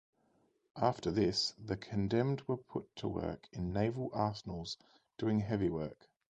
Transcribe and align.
After 0.81 1.11
this 1.11 1.53
the 1.63 1.77
condemned 1.77 2.41
were 2.47 2.57
put 2.57 2.85
to 2.95 3.07
work 3.07 3.47
in 3.51 3.71
naval 3.71 4.09
arsenals 4.13 4.77
doing 5.19 5.39
heavy 5.41 5.69
work. 5.69 6.09